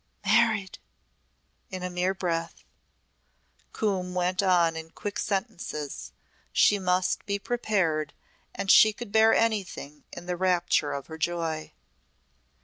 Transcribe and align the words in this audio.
"Married!" 0.25 0.79
in 1.69 1.83
a 1.83 1.89
mere 1.91 2.15
breath. 2.15 2.63
Coombe 3.71 4.15
went 4.15 4.41
on 4.41 4.75
in 4.75 4.89
quick 4.89 5.19
sentences. 5.19 6.11
She 6.51 6.79
must 6.79 7.23
be 7.27 7.37
prepared 7.37 8.15
and 8.55 8.71
she 8.71 8.93
could 8.93 9.11
bear 9.11 9.31
anything 9.31 10.03
in 10.11 10.25
the 10.25 10.37
rapture 10.37 10.91
of 10.91 11.05
her 11.05 11.19
joy. 11.19 11.73